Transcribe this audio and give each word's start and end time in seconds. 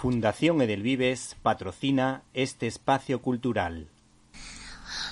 Fundación 0.00 0.62
Edelvives 0.62 1.36
patrocina 1.42 2.22
este 2.32 2.66
espacio 2.66 3.20
cultural. 3.20 3.90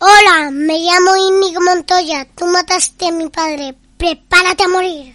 Hola, 0.00 0.50
me 0.50 0.76
llamo 0.80 1.16
Inigo 1.16 1.60
Montoya. 1.60 2.26
Tú 2.34 2.46
mataste 2.46 3.06
a 3.06 3.12
mi 3.12 3.28
padre. 3.28 3.76
Prepárate 3.96 4.64
a 4.64 4.68
morir. 4.68 5.14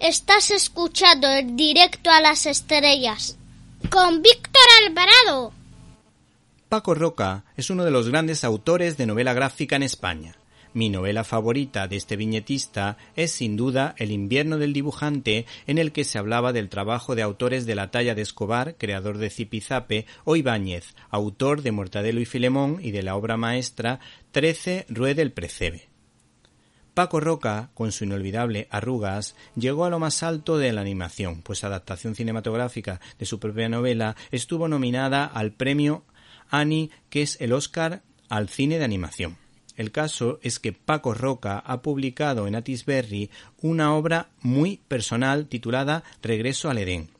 Estás 0.00 0.50
escuchando 0.50 1.28
el 1.28 1.54
directo 1.54 2.10
a 2.10 2.20
las 2.20 2.46
estrellas 2.46 3.36
con 3.90 4.22
Víctor 4.22 4.62
Alvarado. 4.84 5.52
Paco 6.68 6.96
Roca 6.96 7.44
es 7.56 7.70
uno 7.70 7.84
de 7.84 7.92
los 7.92 8.08
grandes 8.08 8.42
autores 8.42 8.96
de 8.96 9.06
novela 9.06 9.34
gráfica 9.34 9.76
en 9.76 9.84
España. 9.84 10.39
Mi 10.72 10.88
novela 10.88 11.24
favorita 11.24 11.88
de 11.88 11.96
este 11.96 12.14
viñetista 12.14 12.96
es 13.16 13.32
sin 13.32 13.56
duda 13.56 13.96
El 13.98 14.12
invierno 14.12 14.56
del 14.56 14.72
dibujante, 14.72 15.44
en 15.66 15.78
el 15.78 15.90
que 15.90 16.04
se 16.04 16.16
hablaba 16.16 16.52
del 16.52 16.68
trabajo 16.68 17.16
de 17.16 17.22
autores 17.22 17.66
de 17.66 17.74
la 17.74 17.90
talla 17.90 18.14
de 18.14 18.22
Escobar, 18.22 18.76
creador 18.76 19.18
de 19.18 19.30
Zipizape, 19.30 20.06
o 20.22 20.36
Ibáñez, 20.36 20.94
autor 21.10 21.62
de 21.62 21.72
Mortadelo 21.72 22.20
y 22.20 22.24
Filemón 22.24 22.78
y 22.80 22.92
de 22.92 23.02
la 23.02 23.16
obra 23.16 23.36
maestra 23.36 23.98
Trece 24.30 24.86
Ruede 24.88 25.22
el 25.22 25.32
Precebe. 25.32 25.88
Paco 26.94 27.18
Roca, 27.18 27.70
con 27.74 27.90
su 27.90 28.04
inolvidable 28.04 28.68
Arrugas, 28.70 29.34
llegó 29.56 29.86
a 29.86 29.90
lo 29.90 29.98
más 29.98 30.22
alto 30.22 30.56
de 30.56 30.72
la 30.72 30.82
animación, 30.82 31.42
pues 31.42 31.64
adaptación 31.64 32.14
cinematográfica 32.14 33.00
de 33.18 33.26
su 33.26 33.40
propia 33.40 33.68
novela 33.68 34.14
estuvo 34.30 34.68
nominada 34.68 35.24
al 35.24 35.52
premio 35.52 36.04
Annie, 36.48 36.90
que 37.08 37.22
es 37.22 37.40
el 37.40 37.52
Oscar 37.52 38.02
al 38.28 38.48
cine 38.48 38.78
de 38.78 38.84
animación. 38.84 39.36
El 39.76 39.92
caso 39.92 40.38
es 40.42 40.58
que 40.58 40.72
Paco 40.72 41.14
Roca 41.14 41.58
ha 41.58 41.82
publicado 41.82 42.46
en 42.46 42.54
Atisberry 42.54 43.30
una 43.60 43.94
obra 43.94 44.30
muy 44.40 44.80
personal 44.88 45.46
titulada 45.46 46.02
Regreso 46.22 46.70
al 46.70 46.78
Edén, 46.78 47.10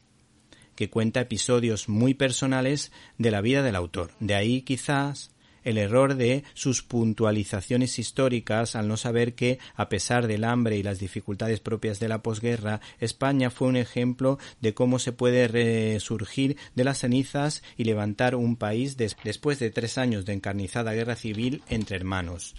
que 0.75 0.91
cuenta 0.91 1.21
episodios 1.21 1.89
muy 1.89 2.15
personales 2.15 2.93
de 3.19 3.31
la 3.31 3.41
vida 3.41 3.63
del 3.63 3.77
autor. 3.77 4.13
De 4.21 4.35
ahí 4.35 4.63
quizás 4.63 5.31
el 5.65 5.79
error 5.79 6.15
de 6.15 6.45
sus 6.55 6.83
puntualizaciones 6.83 7.99
históricas 7.99 8.77
al 8.77 8.89
no 8.89 8.97
saber 8.97 9.35
que, 9.35 9.59
a 9.75 9.89
pesar 9.89 10.27
del 10.27 10.45
hambre 10.45 10.77
y 10.77 10.83
las 10.83 10.99
dificultades 10.99 11.61
propias 11.61 12.01
de 12.01 12.09
la 12.09 12.23
posguerra, 12.23 12.81
España 12.99 13.51
fue 13.51 13.69
un 13.69 13.77
ejemplo 13.77 14.39
de 14.61 14.75
cómo 14.75 14.99
se 14.99 15.13
puede 15.13 15.49
resurgir 15.49 16.57
de 16.75 16.85
las 16.85 16.99
cenizas 16.99 17.63
y 17.77 17.85
levantar 17.85 18.35
un 18.35 18.57
país 18.57 18.97
después 18.97 19.59
de 19.59 19.71
tres 19.71 19.99
años 19.99 20.25
de 20.25 20.33
encarnizada 20.33 20.93
guerra 20.93 21.17
civil 21.17 21.63
entre 21.69 21.97
hermanos, 21.97 22.55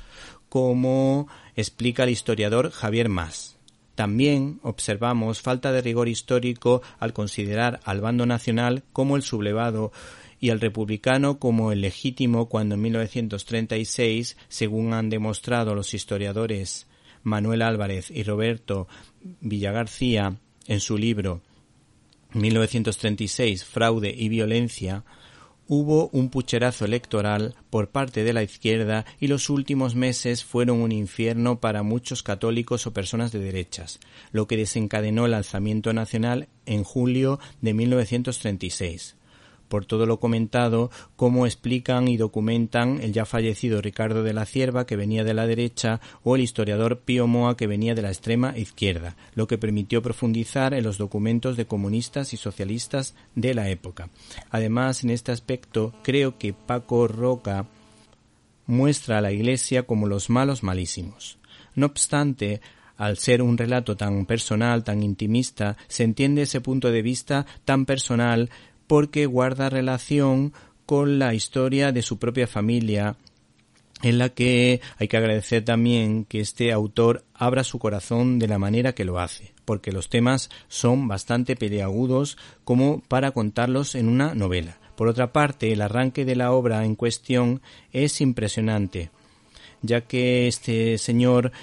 como 0.50 1.28
explica 1.56 2.04
el 2.04 2.10
historiador 2.10 2.72
Javier 2.72 3.10
Mas. 3.10 3.58
También 3.96 4.60
observamos 4.64 5.42
falta 5.42 5.72
de 5.72 5.82
rigor 5.82 6.08
histórico 6.08 6.82
al 6.98 7.14
considerar 7.14 7.82
al 7.84 8.02
bando 8.02 8.26
nacional 8.26 8.84
como 8.94 9.16
el 9.16 9.22
sublevado 9.22 9.92
y 10.42 10.50
al 10.50 10.60
republicano 10.60 11.38
como 11.40 11.72
el 11.72 11.82
legítimo 11.82 12.50
cuando 12.50 12.76
en 12.76 12.82
1936, 12.82 14.36
según 14.50 14.94
han 14.94 15.10
demostrado 15.10 15.76
los 15.76 15.94
historiadores 15.94 16.88
Manuel 17.24 17.62
Álvarez 17.62 18.10
y 18.10 18.24
Roberto 18.24 18.88
Villagarcía 19.40 20.38
en 20.68 20.80
su 20.80 20.98
libro 20.98 21.42
1936 22.34 23.64
Fraude 23.64 24.14
y 24.18 24.30
Violencia, 24.30 25.04
hubo 25.68 26.10
un 26.12 26.30
pucherazo 26.30 26.86
electoral 26.86 27.54
por 27.70 27.90
parte 27.90 28.24
de 28.24 28.34
la 28.34 28.42
izquierda 28.42 29.06
y 29.20 29.28
los 29.28 29.50
últimos 29.52 29.94
meses 29.94 30.44
fueron 30.44 30.82
un 30.82 30.92
infierno 30.92 31.60
para 31.60 31.84
muchos 31.84 32.24
católicos 32.24 32.88
o 32.88 32.94
personas 32.94 33.32
de 33.32 33.40
derechas, 33.40 34.00
lo 34.32 34.48
que 34.48 34.58
desencadenó 34.58 35.28
el 35.28 35.36
alzamiento 35.36 35.94
nacional 35.94 36.48
en 36.66 36.84
julio 36.84 37.40
de 37.62 37.76
1936 37.76 39.21
por 39.72 39.86
todo 39.86 40.06
lo 40.06 40.20
comentado, 40.20 40.92
cómo 41.16 41.46
explican 41.46 42.10
y 42.10 42.18
documentan 42.18 43.00
el 43.02 43.14
ya 43.14 43.26
fallecido 43.26 43.82
Ricardo 43.82 44.22
de 44.22 44.34
la 44.34 44.46
Cierva, 44.46 44.86
que 44.86 44.98
venía 44.98 45.24
de 45.24 45.34
la 45.34 45.48
derecha, 45.48 46.02
o 46.24 46.36
el 46.36 46.42
historiador 46.42 47.00
Pío 47.00 47.26
Moa, 47.26 47.56
que 47.56 47.68
venía 47.68 47.96
de 47.96 48.02
la 48.02 48.10
extrema 48.10 48.56
izquierda, 48.58 49.16
lo 49.34 49.48
que 49.48 49.58
permitió 49.58 50.02
profundizar 50.02 50.74
en 50.74 50.84
los 50.84 50.98
documentos 50.98 51.56
de 51.56 51.68
comunistas 51.68 52.34
y 52.34 52.38
socialistas 52.38 53.16
de 53.34 53.54
la 53.54 53.70
época. 53.70 54.10
Además, 54.50 55.06
en 55.06 55.12
este 55.12 55.32
aspecto, 55.32 55.94
creo 56.04 56.38
que 56.38 56.52
Paco 56.52 57.08
Roca 57.08 57.66
muestra 58.68 59.20
a 59.20 59.22
la 59.22 59.32
Iglesia 59.32 59.84
como 59.84 60.06
los 60.06 60.30
malos 60.30 60.64
malísimos. 60.64 61.38
No 61.76 61.86
obstante, 61.86 62.60
al 62.98 63.18
ser 63.18 63.42
un 63.42 63.58
relato 63.58 63.98
tan 63.98 64.26
personal, 64.26 64.84
tan 64.84 65.02
intimista, 65.02 65.78
se 65.88 66.04
entiende 66.04 66.42
ese 66.42 66.62
punto 66.62 66.92
de 66.92 67.02
vista 67.02 67.46
tan 67.66 67.86
personal 67.86 68.52
porque 68.92 69.26
guarda 69.26 69.70
relación 69.70 70.52
con 70.86 71.18
la 71.18 71.34
historia 71.34 71.94
de 71.94 72.02
su 72.02 72.20
propia 72.20 72.46
familia, 72.46 73.16
en 74.02 74.18
la 74.18 74.28
que 74.28 74.82
hay 74.98 75.08
que 75.08 75.16
agradecer 75.16 75.64
también 75.64 76.26
que 76.26 76.42
este 76.42 76.74
autor 76.74 77.24
abra 77.34 77.64
su 77.64 77.80
corazón 77.80 78.38
de 78.38 78.50
la 78.50 78.60
manera 78.60 78.92
que 78.92 79.06
lo 79.06 79.18
hace, 79.18 79.54
porque 79.64 79.94
los 79.94 80.10
temas 80.10 80.50
son 80.68 81.08
bastante 81.08 81.56
peleagudos 81.56 82.38
como 82.66 83.00
para 83.08 83.32
contarlos 83.32 83.96
en 83.96 84.10
una 84.10 84.36
novela. 84.36 84.78
Por 84.98 85.08
otra 85.08 85.32
parte, 85.32 85.72
el 85.72 85.82
arranque 85.82 86.26
de 86.26 86.36
la 86.36 86.52
obra 86.52 86.84
en 86.84 86.96
cuestión 86.96 87.62
es 87.94 88.20
impresionante, 88.20 89.10
ya 89.82 90.02
que 90.02 90.50
este 90.50 90.98
señor 90.98 91.54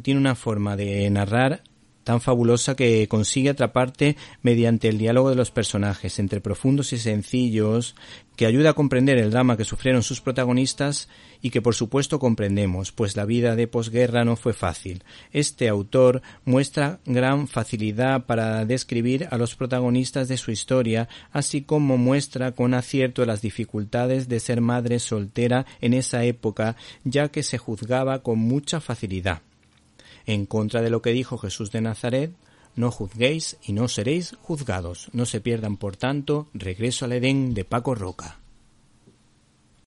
tiene 0.00 0.20
una 0.20 0.36
forma 0.36 0.74
de 0.76 1.10
narrar 1.10 1.64
tan 2.04 2.20
fabulosa 2.20 2.74
que 2.76 3.06
consigue 3.08 3.50
atraparte 3.50 4.16
mediante 4.42 4.88
el 4.88 4.98
diálogo 4.98 5.30
de 5.30 5.36
los 5.36 5.50
personajes, 5.50 6.18
entre 6.18 6.40
profundos 6.40 6.92
y 6.92 6.98
sencillos, 6.98 7.94
que 8.36 8.46
ayuda 8.46 8.70
a 8.70 8.74
comprender 8.74 9.18
el 9.18 9.30
drama 9.30 9.56
que 9.56 9.64
sufrieron 9.64 10.02
sus 10.02 10.20
protagonistas 10.20 11.08
y 11.42 11.50
que 11.50 11.60
por 11.60 11.74
supuesto 11.74 12.18
comprendemos, 12.18 12.92
pues 12.92 13.16
la 13.16 13.24
vida 13.24 13.56
de 13.56 13.66
posguerra 13.66 14.24
no 14.24 14.36
fue 14.36 14.52
fácil. 14.52 15.04
Este 15.32 15.68
autor 15.68 16.22
muestra 16.44 17.00
gran 17.04 17.48
facilidad 17.48 18.24
para 18.24 18.64
describir 18.64 19.28
a 19.30 19.38
los 19.38 19.54
protagonistas 19.54 20.28
de 20.28 20.38
su 20.38 20.50
historia, 20.50 21.08
así 21.32 21.62
como 21.62 21.98
muestra 21.98 22.52
con 22.52 22.74
acierto 22.74 23.24
las 23.26 23.42
dificultades 23.42 24.28
de 24.28 24.40
ser 24.40 24.60
madre 24.60 24.98
soltera 24.98 25.66
en 25.80 25.94
esa 25.94 26.24
época, 26.24 26.76
ya 27.04 27.28
que 27.28 27.42
se 27.42 27.58
juzgaba 27.58 28.22
con 28.22 28.38
mucha 28.38 28.80
facilidad 28.80 29.42
en 30.26 30.46
contra 30.46 30.82
de 30.82 30.90
lo 30.90 31.02
que 31.02 31.12
dijo 31.12 31.38
Jesús 31.38 31.70
de 31.72 31.80
Nazaret, 31.80 32.32
no 32.74 32.90
juzguéis 32.90 33.58
y 33.62 33.72
no 33.72 33.88
seréis 33.88 34.36
juzgados. 34.42 35.08
No 35.12 35.26
se 35.26 35.40
pierdan, 35.40 35.76
por 35.76 35.96
tanto, 35.96 36.48
Regreso 36.54 37.04
al 37.04 37.12
Edén 37.12 37.54
de 37.54 37.64
Paco 37.64 37.94
Roca. 37.94 38.41